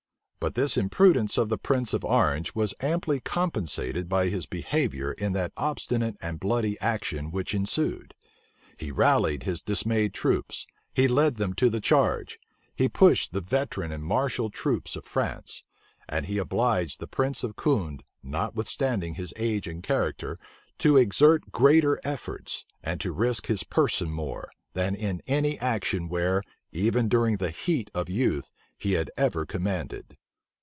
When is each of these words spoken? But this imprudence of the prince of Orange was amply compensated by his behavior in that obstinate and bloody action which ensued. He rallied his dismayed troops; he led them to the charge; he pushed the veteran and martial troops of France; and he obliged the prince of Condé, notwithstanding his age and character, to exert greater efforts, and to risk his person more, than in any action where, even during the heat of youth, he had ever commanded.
But 0.43 0.55
this 0.55 0.75
imprudence 0.75 1.37
of 1.37 1.49
the 1.49 1.57
prince 1.59 1.93
of 1.93 2.03
Orange 2.03 2.55
was 2.55 2.73
amply 2.81 3.19
compensated 3.19 4.09
by 4.09 4.27
his 4.27 4.47
behavior 4.47 5.11
in 5.11 5.33
that 5.33 5.51
obstinate 5.55 6.17
and 6.19 6.39
bloody 6.39 6.79
action 6.79 7.29
which 7.29 7.53
ensued. 7.53 8.15
He 8.75 8.91
rallied 8.91 9.43
his 9.43 9.61
dismayed 9.61 10.15
troops; 10.15 10.65
he 10.95 11.07
led 11.07 11.35
them 11.35 11.53
to 11.53 11.69
the 11.69 11.79
charge; 11.79 12.39
he 12.75 12.89
pushed 12.89 13.33
the 13.33 13.39
veteran 13.39 13.91
and 13.91 14.03
martial 14.03 14.49
troops 14.49 14.95
of 14.95 15.05
France; 15.05 15.61
and 16.09 16.25
he 16.25 16.39
obliged 16.39 16.99
the 16.99 17.07
prince 17.07 17.43
of 17.43 17.55
Condé, 17.55 18.01
notwithstanding 18.23 19.13
his 19.13 19.35
age 19.37 19.67
and 19.67 19.83
character, 19.83 20.35
to 20.79 20.97
exert 20.97 21.51
greater 21.51 21.99
efforts, 22.03 22.65
and 22.81 22.99
to 22.99 23.11
risk 23.13 23.45
his 23.45 23.61
person 23.63 24.09
more, 24.09 24.49
than 24.73 24.95
in 24.95 25.21
any 25.27 25.59
action 25.59 26.09
where, 26.09 26.41
even 26.71 27.07
during 27.07 27.37
the 27.37 27.51
heat 27.51 27.91
of 27.93 28.09
youth, 28.09 28.49
he 28.75 28.93
had 28.93 29.11
ever 29.15 29.45
commanded. 29.45 30.17